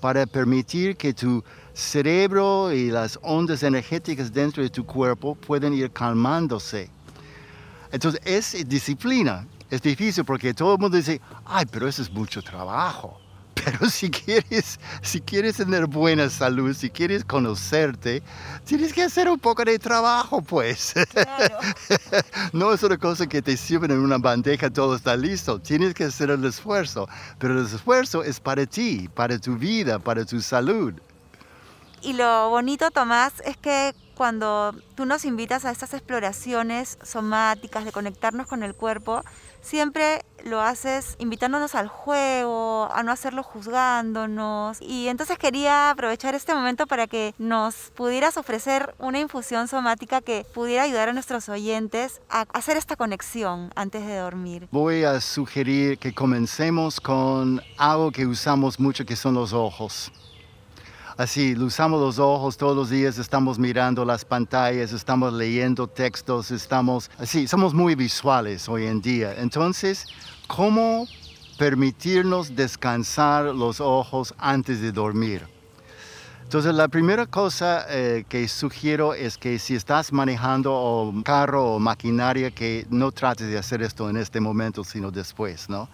para 0.00 0.26
permitir 0.26 0.96
que 0.96 1.14
tu 1.14 1.42
cerebro 1.74 2.72
y 2.72 2.90
las 2.90 3.18
ondas 3.22 3.62
energéticas 3.62 4.32
dentro 4.32 4.62
de 4.62 4.70
tu 4.70 4.84
cuerpo 4.84 5.34
pueden 5.34 5.74
ir 5.74 5.90
calmándose. 5.90 6.90
Entonces 7.90 8.20
es 8.24 8.68
disciplina. 8.68 9.46
Es 9.70 9.80
difícil 9.80 10.24
porque 10.24 10.52
todo 10.52 10.74
el 10.74 10.78
mundo 10.78 10.96
dice, 10.96 11.20
ay, 11.46 11.64
pero 11.70 11.88
eso 11.88 12.02
es 12.02 12.10
mucho 12.10 12.42
trabajo. 12.42 13.18
Pero 13.64 13.88
si 13.88 14.10
quieres, 14.10 14.80
si 15.02 15.20
quieres 15.20 15.56
tener 15.56 15.86
buena 15.86 16.28
salud, 16.28 16.74
si 16.74 16.90
quieres 16.90 17.24
conocerte, 17.24 18.22
tienes 18.64 18.92
que 18.92 19.02
hacer 19.02 19.28
un 19.28 19.38
poco 19.38 19.62
de 19.64 19.78
trabajo, 19.78 20.42
pues. 20.42 20.94
no 22.52 22.72
es 22.72 22.82
una 22.82 22.96
cosa 22.96 23.26
que 23.26 23.40
te 23.40 23.56
sirven 23.56 23.90
en 23.90 23.98
una 23.98 24.18
bandeja, 24.18 24.70
todo 24.70 24.96
está 24.96 25.16
listo. 25.16 25.60
Tienes 25.60 25.94
que 25.94 26.04
hacer 26.04 26.30
el 26.30 26.44
esfuerzo. 26.44 27.08
Pero 27.38 27.60
el 27.60 27.66
esfuerzo 27.66 28.24
es 28.24 28.40
para 28.40 28.66
ti, 28.66 29.08
para 29.14 29.38
tu 29.38 29.56
vida, 29.56 29.98
para 29.98 30.24
tu 30.24 30.40
salud. 30.40 30.94
Y 32.02 32.14
lo 32.14 32.50
bonito, 32.50 32.90
Tomás, 32.90 33.34
es 33.44 33.56
que 33.56 33.94
cuando 34.16 34.74
tú 34.96 35.06
nos 35.06 35.24
invitas 35.24 35.64
a 35.64 35.70
estas 35.70 35.94
exploraciones 35.94 36.98
somáticas 37.02 37.84
de 37.84 37.92
conectarnos 37.92 38.48
con 38.48 38.64
el 38.64 38.74
cuerpo, 38.74 39.22
siempre 39.60 40.24
lo 40.44 40.60
haces 40.60 41.14
invitándonos 41.20 41.76
al 41.76 41.86
juego, 41.86 42.88
a 42.92 43.04
no 43.04 43.12
hacerlo 43.12 43.44
juzgándonos. 43.44 44.82
Y 44.82 45.06
entonces 45.06 45.38
quería 45.38 45.90
aprovechar 45.90 46.34
este 46.34 46.52
momento 46.54 46.88
para 46.88 47.06
que 47.06 47.34
nos 47.38 47.92
pudieras 47.94 48.36
ofrecer 48.36 48.96
una 48.98 49.20
infusión 49.20 49.68
somática 49.68 50.20
que 50.20 50.44
pudiera 50.52 50.82
ayudar 50.82 51.08
a 51.08 51.12
nuestros 51.12 51.48
oyentes 51.48 52.20
a 52.28 52.46
hacer 52.52 52.76
esta 52.76 52.96
conexión 52.96 53.70
antes 53.76 54.04
de 54.04 54.16
dormir. 54.16 54.68
Voy 54.72 55.04
a 55.04 55.20
sugerir 55.20 55.98
que 55.98 56.12
comencemos 56.12 57.00
con 57.00 57.62
algo 57.78 58.10
que 58.10 58.26
usamos 58.26 58.80
mucho 58.80 59.06
que 59.06 59.14
son 59.14 59.34
los 59.34 59.52
ojos 59.52 60.10
así, 61.22 61.54
usamos 61.54 62.00
los 62.00 62.18
ojos 62.18 62.56
todos 62.56 62.76
los 62.76 62.90
días, 62.90 63.16
estamos 63.16 63.58
mirando 63.58 64.04
las 64.04 64.24
pantallas, 64.24 64.92
estamos 64.92 65.32
leyendo 65.32 65.86
textos, 65.86 66.50
estamos 66.50 67.10
así, 67.16 67.46
somos 67.46 67.72
muy 67.72 67.94
visuales 67.94 68.68
hoy 68.68 68.86
en 68.86 69.00
día. 69.00 69.34
Entonces, 69.38 70.06
¿cómo 70.48 71.06
permitirnos 71.58 72.56
descansar 72.56 73.44
los 73.54 73.80
ojos 73.80 74.34
antes 74.36 74.80
de 74.80 74.90
dormir? 74.90 75.46
Entonces, 76.42 76.74
la 76.74 76.88
primera 76.88 77.26
cosa 77.26 77.86
eh, 77.88 78.24
que 78.28 78.46
sugiero 78.48 79.14
es 79.14 79.38
que 79.38 79.58
si 79.60 79.76
estás 79.76 80.12
manejando 80.12 81.04
un 81.04 81.22
carro 81.22 81.74
o 81.74 81.78
maquinaria, 81.78 82.50
que 82.50 82.84
no 82.90 83.12
trates 83.12 83.46
de 83.46 83.56
hacer 83.56 83.80
esto 83.80 84.10
en 84.10 84.16
este 84.16 84.40
momento, 84.40 84.82
sino 84.82 85.10
después, 85.10 85.68
¿no? 85.70 85.88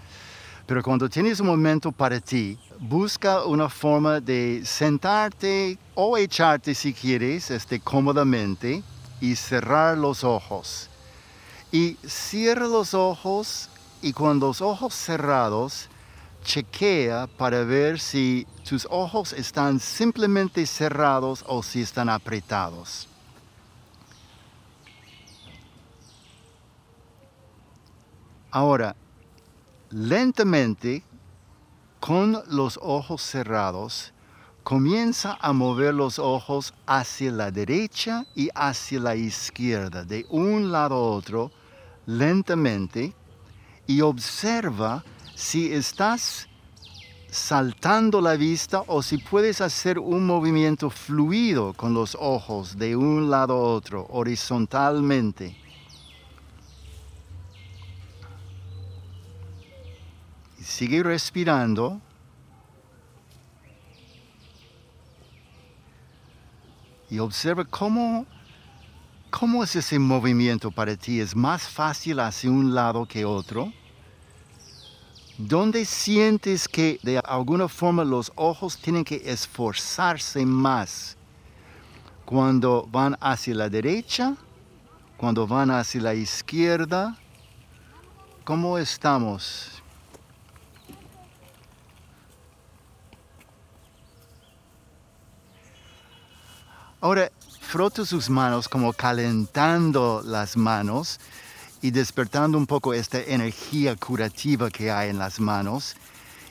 Pero 0.68 0.82
cuando 0.82 1.08
tienes 1.08 1.40
un 1.40 1.46
momento 1.46 1.90
para 1.90 2.20
ti, 2.20 2.58
busca 2.78 3.46
una 3.46 3.70
forma 3.70 4.20
de 4.20 4.60
sentarte 4.66 5.78
o 5.94 6.18
echarte 6.18 6.74
si 6.74 6.92
quieres 6.92 7.50
este, 7.50 7.80
cómodamente 7.80 8.82
y 9.18 9.34
cerrar 9.34 9.96
los 9.96 10.24
ojos. 10.24 10.90
Y 11.72 11.96
cierra 12.06 12.66
los 12.66 12.92
ojos 12.92 13.70
y 14.02 14.12
con 14.12 14.40
los 14.40 14.60
ojos 14.60 14.92
cerrados, 14.92 15.88
chequea 16.44 17.28
para 17.38 17.64
ver 17.64 17.98
si 17.98 18.46
tus 18.68 18.86
ojos 18.90 19.32
están 19.32 19.80
simplemente 19.80 20.66
cerrados 20.66 21.46
o 21.48 21.62
si 21.62 21.80
están 21.80 22.10
apretados. 22.10 23.08
Ahora, 28.50 28.94
lentamente, 29.90 31.02
con 32.00 32.42
los 32.48 32.78
ojos 32.82 33.22
cerrados, 33.22 34.12
comienza 34.62 35.38
a 35.40 35.52
mover 35.52 35.94
los 35.94 36.18
ojos 36.18 36.74
hacia 36.86 37.32
la 37.32 37.50
derecha 37.50 38.26
y 38.34 38.50
hacia 38.54 39.00
la 39.00 39.16
izquierda, 39.16 40.04
de 40.04 40.26
un 40.28 40.70
lado 40.70 40.94
a 40.94 41.00
otro, 41.00 41.50
lentamente, 42.06 43.14
y 43.86 44.02
observa 44.02 45.02
si 45.34 45.72
estás 45.72 46.48
saltando 47.30 48.20
la 48.20 48.36
vista 48.36 48.82
o 48.86 49.02
si 49.02 49.18
puedes 49.18 49.60
hacer 49.60 49.98
un 49.98 50.26
movimiento 50.26 50.90
fluido 50.90 51.72
con 51.74 51.94
los 51.94 52.16
ojos 52.20 52.76
de 52.76 52.96
un 52.96 53.30
lado 53.30 53.54
a 53.54 53.74
otro, 53.74 54.06
horizontalmente. 54.10 55.67
Sigue 60.68 61.02
respirando. 61.02 61.98
Y 67.08 67.18
observa 67.20 67.64
cómo 67.64 68.26
¿Cómo 69.30 69.62
es 69.62 69.76
ese 69.76 69.98
movimiento 69.98 70.70
para 70.70 70.96
ti? 70.96 71.20
¿Es 71.20 71.36
más 71.36 71.62
fácil 71.68 72.18
hacia 72.20 72.50
un 72.50 72.74
lado 72.74 73.06
que 73.06 73.24
otro? 73.26 73.72
¿Dónde 75.36 75.84
sientes 75.84 76.66
que 76.66 76.98
de 77.02 77.18
alguna 77.18 77.68
forma 77.68 78.04
los 78.04 78.32
ojos 78.36 78.78
tienen 78.78 79.04
que 79.04 79.22
esforzarse 79.24 80.46
más? 80.46 81.16
¿Cuando 82.24 82.88
van 82.90 83.16
hacia 83.20 83.54
la 83.54 83.68
derecha? 83.68 84.34
¿Cuando 85.18 85.46
van 85.46 85.70
hacia 85.70 86.00
la 86.00 86.14
izquierda? 86.14 87.16
¿Cómo 88.44 88.78
estamos? 88.78 89.77
Ahora, 97.00 97.30
frota 97.60 98.04
sus 98.04 98.28
manos 98.28 98.68
como 98.68 98.92
calentando 98.92 100.20
las 100.24 100.56
manos 100.56 101.20
y 101.80 101.92
despertando 101.92 102.58
un 102.58 102.66
poco 102.66 102.92
esta 102.92 103.20
energía 103.20 103.94
curativa 103.94 104.68
que 104.68 104.90
hay 104.90 105.10
en 105.10 105.18
las 105.18 105.38
manos. 105.38 105.94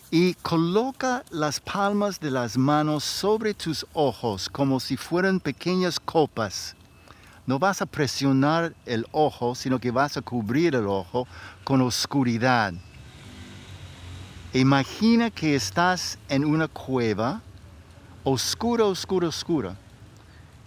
Y 0.10 0.36
coloca 0.36 1.26
las 1.32 1.60
palmas 1.60 2.22
de 2.22 2.32
las 2.32 2.58
manos 2.58 3.04
sobre 3.04 3.54
tus 3.54 3.86
ojos 3.92 4.48
como 4.48 4.80
si 4.80 4.96
fueran 4.96 5.42
pequeñas 5.42 6.00
copas. 6.00 6.78
No 7.46 7.60
vas 7.60 7.82
a 7.82 7.86
presionar 7.86 8.74
el 8.86 9.06
ojo, 9.12 9.54
sino 9.54 9.80
que 9.80 9.92
vas 9.92 10.16
a 10.16 10.22
cubrir 10.22 10.76
el 10.76 10.88
ojo 10.88 11.28
con 11.66 11.82
oscuridad. 11.82 12.74
Imagina 14.54 15.30
que 15.30 15.56
estás 15.56 16.18
en 16.30 16.46
una 16.46 16.70
cueva 16.70 17.42
oscura, 18.24 18.86
oscura, 18.86 19.28
oscura 19.28 19.76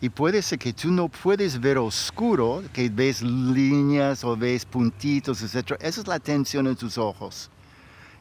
y 0.01 0.09
puede 0.09 0.41
ser 0.41 0.59
que 0.59 0.73
tú 0.73 0.91
no 0.91 1.09
puedes 1.09 1.61
ver 1.61 1.77
oscuro, 1.77 2.63
que 2.73 2.89
ves 2.89 3.21
líneas 3.21 4.25
o 4.25 4.35
ves 4.35 4.65
puntitos, 4.65 5.43
etc. 5.43 5.73
Esa 5.81 6.01
es 6.01 6.07
la 6.07 6.19
tensión 6.19 6.67
en 6.67 6.77
tus 6.77 6.97
ojos. 6.97 7.51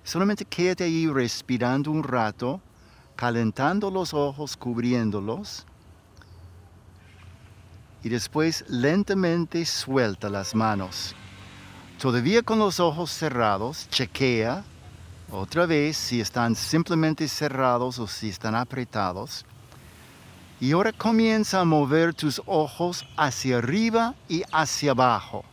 Solamente 0.03 0.43
quédate 0.43 0.83
ahí 0.83 1.07
respirando 1.07 1.89
un 1.91 2.03
rato, 2.03 2.59
calentando 3.15 3.89
los 3.89 4.13
ojos, 4.13 4.57
cubriéndolos. 4.57 5.65
Y 8.03 8.09
después 8.09 8.65
lentamente 8.67 9.65
suelta 9.65 10.29
las 10.29 10.55
manos. 10.55 11.15
Todavía 11.97 12.41
con 12.43 12.59
los 12.59 12.79
ojos 12.79 13.11
cerrados, 13.11 13.87
chequea 13.89 14.63
otra 15.31 15.65
vez 15.65 15.95
si 15.95 16.19
están 16.19 16.55
simplemente 16.55 17.27
cerrados 17.27 17.99
o 17.99 18.07
si 18.07 18.29
están 18.29 18.55
apretados. 18.55 19.45
Y 20.61 20.73
ahora 20.73 20.91
comienza 20.91 21.61
a 21.61 21.65
mover 21.65 22.13
tus 22.13 22.41
ojos 22.45 23.05
hacia 23.15 23.59
arriba 23.59 24.13
y 24.27 24.43
hacia 24.51 24.91
abajo. 24.91 25.45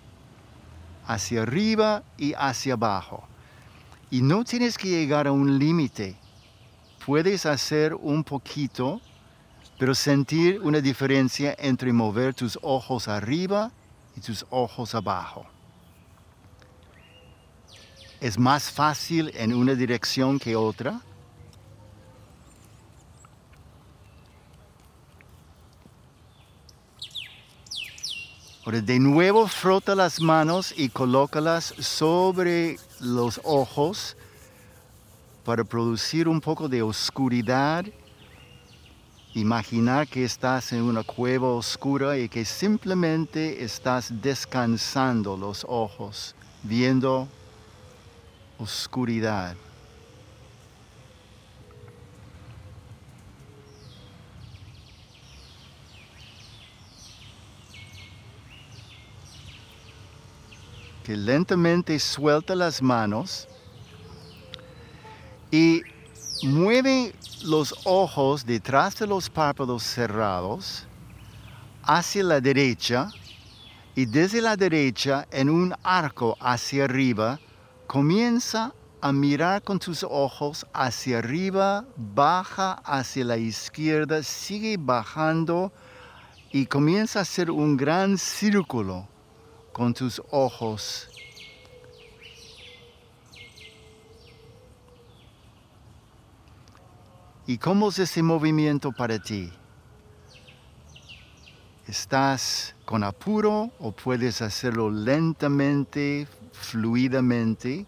Hacia 1.06 1.42
arriba 1.42 2.02
y 2.18 2.34
hacia 2.34 2.75
abajo. 2.75 3.22
Y 4.10 4.22
no 4.22 4.42
tienes 4.44 4.76
que 4.76 4.88
llegar 4.88 5.28
a 5.28 5.32
un 5.32 5.58
límite. 5.58 6.16
Puedes 7.04 7.46
hacer 7.46 7.94
un 7.94 8.25
poquito, 8.25 9.00
pero 9.78 9.94
sentir 9.94 10.60
una 10.60 10.80
diferencia 10.80 11.54
entre 11.56 11.92
mover 11.92 12.34
tus 12.34 12.58
ojos 12.62 13.06
arriba 13.06 13.70
y 14.16 14.20
tus 14.20 14.44
ojos 14.50 14.92
abajo. 14.96 15.46
Es 18.20 18.38
más 18.38 18.72
fácil 18.72 19.30
en 19.36 19.54
una 19.54 19.75
dirección 19.75 20.40
que 20.40 20.56
otra 20.56 21.00
Ahora 28.66 28.80
de 28.80 28.99
nuevo 28.99 29.46
frota 29.46 29.94
las 29.94 30.20
manos 30.20 30.75
y 30.76 30.88
colócalas 30.88 31.73
sobre 31.78 32.80
los 32.99 33.40
ojos 33.44 34.16
para 35.44 35.62
producir 35.62 36.26
un 36.26 36.40
poco 36.40 36.68
de 36.68 36.82
oscuridad. 36.82 37.85
Imaginar 39.34 40.08
que 40.08 40.25
estás 40.25 40.73
en 40.73 40.82
una 40.82 41.04
cueva 41.04 41.52
oscura 41.52 42.19
y 42.19 42.28
que 42.28 42.45
simplemente 42.45 43.62
estás 43.62 44.08
descansando 44.21 45.36
los 45.36 45.64
ojos, 45.69 46.34
viendo 46.64 47.28
oscuridad. 48.58 49.54
Que 61.06 61.16
lentamente 61.16 62.00
suelta 62.00 62.56
las 62.56 62.82
manos 62.82 63.47
y 65.52 65.82
mueve 66.42 67.14
los 67.45 67.73
ojos 67.84 68.45
detrás 68.45 68.99
de 68.99 69.06
los 69.06 69.30
párpados 69.30 69.84
cerrados 69.84 70.84
hacia 71.84 72.25
la 72.25 72.40
derecha 72.40 73.08
y 73.95 74.06
desde 74.06 74.40
la 74.42 74.56
derecha 74.56 75.28
en 75.30 75.49
un 75.49 75.73
arco 75.84 76.36
hacia 76.40 76.86
arriba 76.86 77.38
comienza 77.86 78.75
a 79.00 79.12
mirar 79.12 79.62
con 79.62 79.78
tus 79.78 80.02
ojos 80.02 80.66
hacia 80.73 81.19
arriba, 81.19 81.84
baja 81.97 82.80
hacia 82.84 83.25
la 83.25 83.36
izquierda, 83.36 84.25
sigue 84.25 84.76
bajando 84.76 85.71
y 86.50 86.66
comienza 86.66 87.21
a 87.21 87.23
hacer 87.23 87.52
un 87.52 87.76
gran 87.76 88.19
círculo 88.19 89.06
con 89.76 89.93
tus 89.93 90.23
ojos. 90.30 91.06
¿Y 97.47 97.58
cómo 97.58 97.91
es 97.91 97.99
ese 97.99 98.23
movimiento 98.23 98.91
para 98.91 99.19
ti? 99.19 99.52
¿Estás 101.86 102.75
con 102.86 103.04
apuro 103.04 103.71
o 103.78 103.93
puedes 103.93 104.41
hacerlo 104.41 104.91
lentamente, 104.91 106.26
fluidamente? 106.52 107.84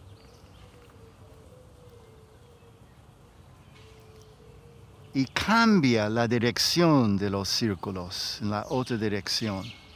Y 5.14 5.24
cambia 5.24 6.10
la 6.10 6.28
dirección 6.28 7.16
de 7.16 7.30
los 7.30 7.48
círculos 7.48 8.40
en 8.42 8.50
la 8.50 8.66
otra 8.68 8.98
dirección. 8.98 9.87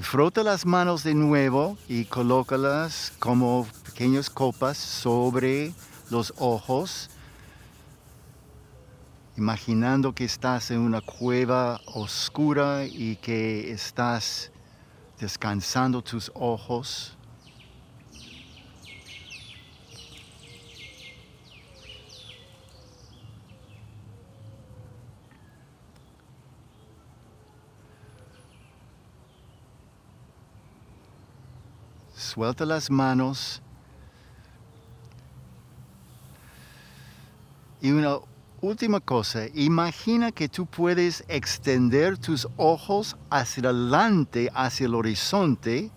Frota 0.00 0.42
las 0.42 0.66
manos 0.66 1.04
de 1.04 1.14
nuevo 1.14 1.78
y 1.88 2.06
colócalas 2.06 3.12
como 3.18 3.66
pequeñas 3.84 4.28
copas 4.28 4.76
sobre 4.76 5.72
los 6.10 6.34
ojos, 6.38 7.10
imaginando 9.36 10.14
que 10.14 10.24
estás 10.24 10.70
en 10.70 10.80
una 10.80 11.00
cueva 11.00 11.80
oscura 11.86 12.84
y 12.84 13.16
que 13.16 13.70
estás 13.70 14.50
descansando 15.18 16.02
tus 16.02 16.30
ojos. 16.34 17.15
Suelta 32.36 32.66
las 32.66 32.90
manos. 32.90 33.62
Y 37.80 37.90
una 37.90 38.18
última 38.60 39.00
cosa, 39.00 39.46
imagina 39.54 40.30
que 40.32 40.46
tú 40.46 40.66
puedes 40.66 41.24
extender 41.28 42.18
tus 42.18 42.46
ojos 42.58 43.16
hacia 43.30 43.70
adelante, 43.70 44.50
hacia 44.54 44.84
el 44.84 44.94
horizonte, 44.94 45.90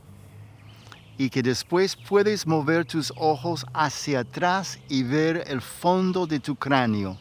y 1.18 1.30
que 1.30 1.44
después 1.44 1.98
puedes 1.98 2.48
mover 2.48 2.86
tus 2.86 3.12
ojos 3.18 3.66
hacia 3.74 4.22
atrás 4.22 4.80
y 4.88 5.04
ver 5.04 5.44
el 5.46 5.60
fondo 5.60 6.26
de 6.26 6.40
tu 6.40 6.56
cráneo. 6.56 7.18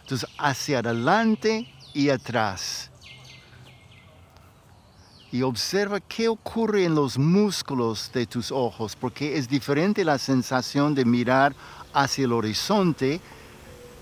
Entonces, 0.00 0.26
hacia 0.38 0.78
adelante 0.78 1.70
y 1.92 2.08
atrás 2.08 2.91
y 5.32 5.40
observa 5.40 5.98
qué 5.98 6.28
ocurre 6.28 6.84
en 6.84 6.94
los 6.94 7.16
músculos 7.16 8.10
de 8.12 8.26
tus 8.26 8.52
ojos, 8.52 8.94
porque 8.94 9.38
es 9.38 9.48
diferente 9.48 10.04
la 10.04 10.18
sensación 10.18 10.94
de 10.94 11.06
mirar 11.06 11.54
hacia 11.94 12.26
el 12.26 12.32
horizonte 12.32 13.18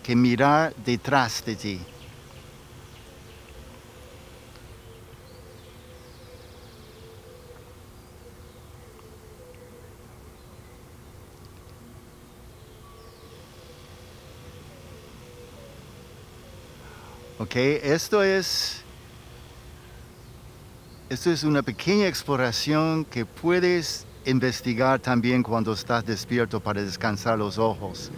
que 0.02 0.16
mirar 0.16 0.74
detrás 0.84 1.44
de 1.44 1.54
ti. 1.54 1.80
Ok, 17.38 17.56
esto 17.56 18.22
es 18.22 18.84
esto 21.10 21.32
es 21.32 21.42
una 21.42 21.60
pequeña 21.60 22.06
exploración 22.06 23.04
que 23.04 23.26
puedes 23.26 24.06
investigar 24.26 25.00
también 25.00 25.42
cuando 25.42 25.72
estás 25.72 26.06
despierto 26.06 26.60
para 26.60 26.82
descansar 26.82 27.36
los 27.36 27.58
ojos. 27.58 28.12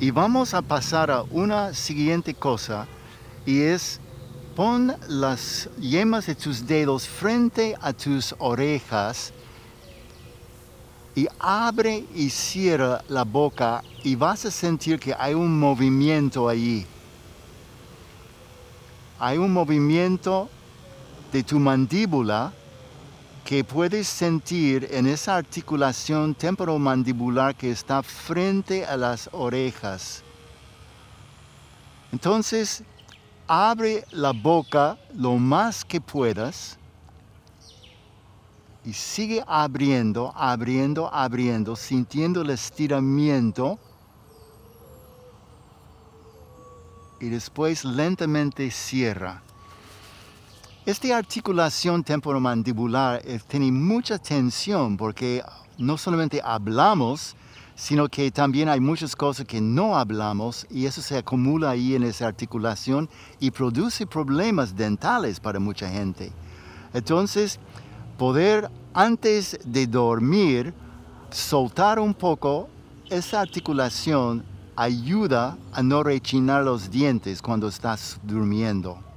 Y 0.00 0.10
vamos 0.10 0.52
a 0.52 0.60
pasar 0.60 1.10
a 1.10 1.22
una 1.22 1.72
siguiente 1.72 2.34
cosa 2.34 2.86
y 3.46 3.62
es 3.62 4.00
pon 4.54 4.94
las 5.08 5.70
yemas 5.80 6.26
de 6.26 6.34
tus 6.34 6.66
dedos 6.66 7.08
frente 7.08 7.74
a 7.80 7.94
tus 7.94 8.34
orejas 8.38 9.32
y 11.14 11.26
abre 11.38 12.04
y 12.14 12.28
cierra 12.28 13.02
la 13.08 13.24
boca 13.24 13.82
y 14.02 14.14
vas 14.14 14.44
a 14.44 14.50
sentir 14.50 15.00
que 15.00 15.14
hay 15.18 15.32
un 15.32 15.58
movimiento 15.58 16.50
allí. 16.50 16.84
Hay 19.18 19.38
un 19.38 19.54
movimiento 19.54 20.50
de 21.32 21.42
tu 21.42 21.58
mandíbula 21.58 22.52
que 23.44 23.62
puedes 23.62 24.08
sentir 24.08 24.88
en 24.90 25.06
esa 25.06 25.36
articulación 25.36 26.34
temporomandibular 26.34 27.54
que 27.54 27.70
está 27.70 28.02
frente 28.02 28.86
a 28.86 28.96
las 28.96 29.28
orejas. 29.32 30.22
Entonces, 32.10 32.82
abre 33.46 34.04
la 34.12 34.32
boca 34.32 34.96
lo 35.14 35.36
más 35.36 35.84
que 35.84 36.00
puedas 36.00 36.78
y 38.84 38.92
sigue 38.92 39.42
abriendo, 39.46 40.32
abriendo, 40.36 41.12
abriendo, 41.12 41.74
sintiendo 41.74 42.42
el 42.42 42.50
estiramiento. 42.50 43.78
Y 47.20 47.28
después 47.30 47.84
lentamente 47.84 48.70
cierra. 48.70 49.42
Esta 50.86 51.16
articulación 51.16 52.04
temporomandibular 52.04 53.22
eh, 53.24 53.40
tiene 53.48 53.72
mucha 53.72 54.18
tensión 54.18 54.98
porque 54.98 55.42
no 55.78 55.96
solamente 55.96 56.42
hablamos, 56.44 57.34
sino 57.74 58.06
que 58.06 58.30
también 58.30 58.68
hay 58.68 58.80
muchas 58.80 59.16
cosas 59.16 59.46
que 59.46 59.62
no 59.62 59.96
hablamos 59.96 60.66
y 60.70 60.84
eso 60.84 61.00
se 61.00 61.16
acumula 61.16 61.70
ahí 61.70 61.94
en 61.94 62.02
esa 62.02 62.26
articulación 62.26 63.08
y 63.40 63.50
produce 63.50 64.06
problemas 64.06 64.76
dentales 64.76 65.40
para 65.40 65.58
mucha 65.58 65.88
gente. 65.88 66.30
Entonces, 66.92 67.58
poder 68.18 68.70
antes 68.92 69.58
de 69.64 69.86
dormir 69.86 70.74
soltar 71.30 71.98
un 71.98 72.12
poco 72.12 72.68
esa 73.08 73.40
articulación 73.40 74.44
ayuda 74.76 75.56
a 75.72 75.82
no 75.82 76.02
rechinar 76.02 76.62
los 76.62 76.90
dientes 76.90 77.40
cuando 77.40 77.68
estás 77.68 78.20
durmiendo. 78.22 79.13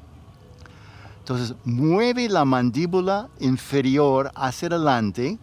Entonces 1.28 1.58
mueve 1.66 2.30
la 2.30 2.46
mandíbula 2.46 3.28
inferior 3.42 4.32
hacia 4.34 4.70
adelante 4.70 5.38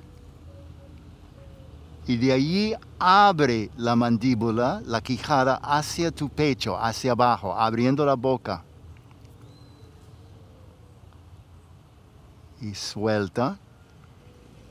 y 2.07 2.17
de 2.17 2.33
allí 2.33 2.75
abre 2.99 3.71
la 3.77 3.95
mandíbula, 3.95 4.81
la 4.87 5.03
quijada 5.03 5.57
hacia 5.57 6.11
tu 6.11 6.31
pecho, 6.31 6.79
hacia 6.79 7.13
abajo, 7.13 7.55
abriendo 7.55 8.07
la 8.07 8.15
boca. 8.15 8.65
y 12.63 12.75
suelta. 12.75 13.59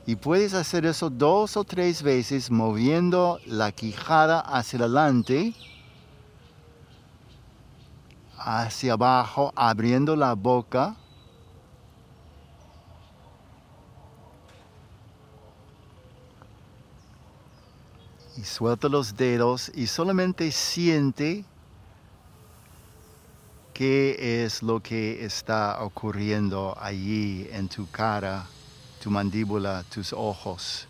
Y 0.06 0.16
puedes 0.16 0.52
hacer 0.52 0.84
eso 0.84 1.10
dos 1.10 1.56
o 1.56 1.62
tres 1.62 2.02
veces 2.02 2.50
moviendo 2.50 3.38
la 3.46 3.70
quijada 3.70 4.40
hacia 4.40 4.80
adelante, 4.80 5.54
hacia 8.36 8.94
abajo, 8.94 9.52
abriendo 9.54 10.16
la 10.16 10.34
boca. 10.34 10.96
Y 18.36 18.42
suelta 18.42 18.88
los 18.88 19.16
dedos 19.16 19.70
y 19.74 19.86
solamente 19.86 20.50
siente 20.50 21.44
qué 23.72 24.44
es 24.44 24.62
lo 24.62 24.80
que 24.80 25.24
está 25.24 25.82
ocurriendo 25.82 26.76
allí 26.80 27.48
en 27.50 27.68
tu 27.68 27.88
cara, 27.90 28.46
tu 29.02 29.10
mandíbula, 29.10 29.84
tus 29.92 30.12
ojos. 30.12 30.88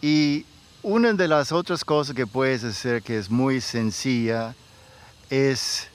Y 0.00 0.46
una 0.82 1.12
de 1.12 1.28
las 1.28 1.52
otras 1.52 1.84
cosas 1.84 2.14
que 2.14 2.26
puedes 2.26 2.64
hacer 2.64 3.02
que 3.02 3.18
es 3.18 3.30
muy 3.30 3.60
sencilla 3.60 4.54
es 5.28 5.88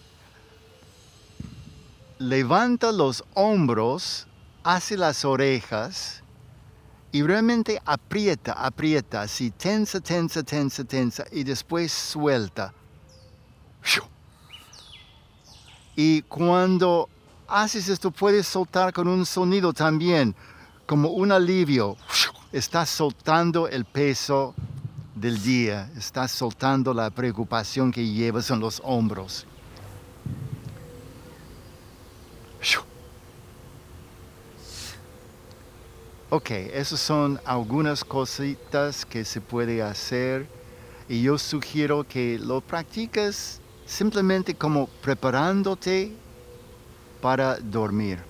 levanta 2.20 2.92
los 2.92 3.24
hombros 3.34 4.28
hacia 4.64 4.98
las 4.98 5.26
orejas 5.26 6.22
y 7.16 7.24
realmente 7.24 7.82
aprieta, 7.86 8.52
aprieta, 8.52 9.22
así 9.22 9.50
tensa, 9.50 10.02
tensa, 10.02 10.44
tensa, 10.44 10.84
tensa 10.84 11.24
y 11.32 11.46
después 11.46 11.90
suelta. 11.90 12.74
Y 15.96 16.24
cuando 16.24 17.08
haces 17.48 17.88
esto 17.88 18.12
puedes 18.12 18.46
soltar 18.46 18.92
con 18.92 19.08
un 19.08 19.26
sonido 19.26 19.72
también, 19.72 20.36
como 20.86 21.08
un 21.08 21.32
alivio. 21.32 21.96
Estás 22.52 22.90
soltando 22.90 23.70
el 23.70 23.86
peso 23.86 24.54
del 25.16 25.42
día, 25.42 25.90
estás 25.96 26.34
soltando 26.34 26.94
la 26.94 27.12
preocupación 27.12 27.94
que 27.94 28.06
llevas 28.06 28.52
en 28.52 28.60
los 28.60 28.82
hombros. 28.84 29.48
Ok, 36.32 36.50
esas 36.50 37.00
son 37.00 37.40
algunas 37.46 38.04
cositas 38.04 39.06
que 39.06 39.24
se 39.24 39.42
puede 39.42 39.84
hacer 39.84 40.48
y 41.08 41.22
yo 41.22 41.38
sugiero 41.38 42.04
que 42.04 42.40
lo 42.40 42.62
practiques 42.62 43.62
simplemente 43.86 44.56
como 44.56 44.88
preparándote 44.88 46.12
para 47.22 47.58
dormir. 47.58 48.24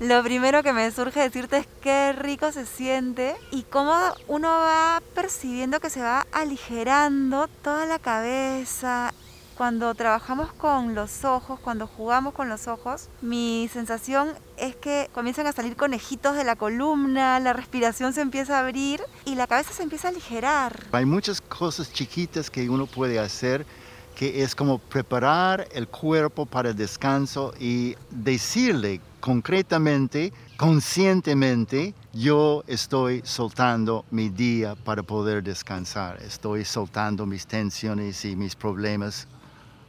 Lo 0.00 0.22
primero 0.22 0.62
que 0.62 0.74
me 0.74 0.90
surge 0.90 1.20
decirte 1.20 1.56
es 1.56 1.68
qué 1.80 2.12
rico 2.12 2.52
se 2.52 2.66
siente 2.66 3.34
y 3.50 3.62
cómo 3.62 3.96
uno 4.28 4.48
va 4.48 5.02
percibiendo 5.14 5.80
que 5.80 5.88
se 5.88 6.02
va 6.02 6.26
aligerando 6.32 7.48
toda 7.62 7.86
la 7.86 7.98
cabeza, 7.98 9.14
cuando 9.56 9.94
trabajamos 9.94 10.52
con 10.52 10.94
los 10.94 11.24
ojos, 11.24 11.58
cuando 11.60 11.86
jugamos 11.86 12.34
con 12.34 12.48
los 12.48 12.68
ojos, 12.68 13.08
mi 13.22 13.68
sensación 13.72 14.28
es 14.58 14.76
que 14.76 15.08
comienzan 15.14 15.46
a 15.46 15.52
salir 15.52 15.76
conejitos 15.76 16.36
de 16.36 16.44
la 16.44 16.56
columna, 16.56 17.40
la 17.40 17.52
respiración 17.54 18.12
se 18.12 18.20
empieza 18.20 18.58
a 18.58 18.60
abrir 18.60 19.00
y 19.24 19.34
la 19.34 19.46
cabeza 19.46 19.72
se 19.72 19.82
empieza 19.82 20.08
a 20.08 20.10
aligerar. 20.10 20.84
Hay 20.92 21.06
muchas 21.06 21.40
cosas 21.40 21.90
chiquitas 21.92 22.50
que 22.50 22.68
uno 22.68 22.86
puede 22.86 23.18
hacer 23.18 23.66
que 24.14 24.42
es 24.42 24.54
como 24.54 24.78
preparar 24.78 25.68
el 25.72 25.88
cuerpo 25.88 26.46
para 26.46 26.70
el 26.70 26.76
descanso 26.76 27.52
y 27.60 27.96
decirle 28.10 29.02
concretamente, 29.20 30.32
conscientemente, 30.56 31.92
yo 32.14 32.64
estoy 32.66 33.20
soltando 33.24 34.06
mi 34.10 34.30
día 34.30 34.74
para 34.74 35.02
poder 35.02 35.42
descansar, 35.42 36.22
estoy 36.22 36.64
soltando 36.64 37.26
mis 37.26 37.46
tensiones 37.46 38.24
y 38.24 38.36
mis 38.36 38.56
problemas 38.56 39.28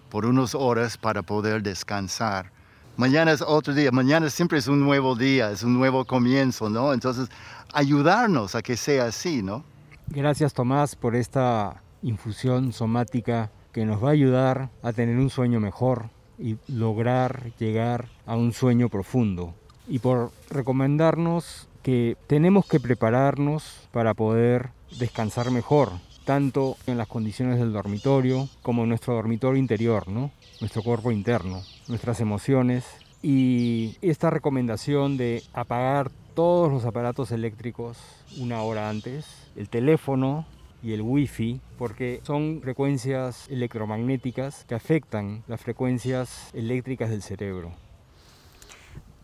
por 0.10 0.26
unas 0.26 0.56
horas 0.56 0.98
para 0.98 1.22
poder 1.22 1.62
descansar. 1.62 2.52
Mañana 2.98 3.32
es 3.32 3.42
otro 3.42 3.74
día, 3.74 3.92
mañana 3.92 4.30
siempre 4.30 4.58
es 4.58 4.68
un 4.68 4.80
nuevo 4.80 5.16
día, 5.16 5.52
es 5.52 5.62
un 5.62 5.74
nuevo 5.74 6.06
comienzo, 6.06 6.70
¿no? 6.70 6.94
Entonces, 6.94 7.30
ayudarnos 7.74 8.56
a 8.56 8.62
que 8.62 8.76
sea 8.76 9.06
así, 9.06 9.44
¿no? 9.44 9.64
Gracias 10.08 10.54
Tomás 10.54 10.96
por 10.96 11.16
esta 11.16 11.84
infusión 12.02 12.74
somática 12.74 13.52
que 13.72 13.86
nos 13.86 14.04
va 14.04 14.10
a 14.10 14.14
ayudar 14.14 14.70
a 14.82 14.94
tener 14.94 15.18
un 15.18 15.30
sueño 15.30 15.60
mejor 15.60 16.10
y 16.40 16.58
lograr 16.68 17.52
llegar 17.60 18.08
a 18.26 18.36
un 18.36 18.54
sueño 18.54 18.90
profundo. 18.90 19.54
Y 19.88 20.00
por 20.00 20.32
recomendarnos 20.50 21.68
que 21.84 22.18
tenemos 22.28 22.66
que 22.66 22.80
prepararnos 22.80 23.88
para 23.92 24.14
poder 24.14 24.72
descansar 24.98 25.52
mejor, 25.52 25.92
tanto 26.28 26.76
en 26.88 26.98
las 26.98 27.08
condiciones 27.08 27.58
del 27.58 27.72
dormitorio 27.72 28.50
como 28.62 28.84
en 28.84 28.90
nuestro 28.90 29.14
dormitorio 29.14 29.58
interior, 29.58 30.10
¿no? 30.10 30.30
nuestro 30.60 30.84
cuerpo 30.84 31.10
interno, 31.10 31.64
nuestras 31.88 32.20
emociones 32.20 32.84
y 33.24 33.96
esta 34.02 34.30
recomendación 34.30 35.16
de 35.16 35.42
apagar 35.54 36.12
todos 36.36 36.70
los 36.70 36.84
aparatos 36.84 37.32
eléctricos 37.32 37.98
una 38.38 38.62
hora 38.62 38.90
antes, 38.90 39.26
el 39.56 39.70
teléfono 39.70 40.46
y 40.84 40.92
el 40.92 41.02
wifi, 41.02 41.62
porque 41.78 42.20
son 42.24 42.60
frecuencias 42.62 43.48
electromagnéticas 43.48 44.66
que 44.66 44.76
afectan 44.76 45.44
las 45.48 45.62
frecuencias 45.62 46.50
eléctricas 46.54 47.10
del 47.10 47.22
cerebro. 47.22 47.72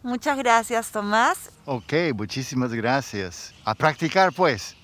Muchas 0.03 0.37
gracias, 0.37 0.89
Tomás. 0.89 1.51
Ok, 1.65 1.93
muchísimas 2.15 2.73
gracias. 2.73 3.53
A 3.65 3.75
practicar, 3.75 4.31
pues. 4.33 4.75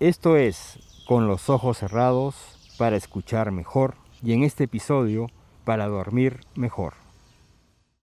Esto 0.00 0.36
es 0.36 0.78
Con 1.06 1.26
los 1.26 1.50
ojos 1.50 1.78
cerrados 1.78 2.34
para 2.78 2.96
escuchar 2.96 3.50
mejor 3.52 3.94
y 4.22 4.32
en 4.32 4.44
este 4.44 4.64
episodio 4.64 5.30
para 5.64 5.86
dormir 5.86 6.40
mejor. 6.54 7.01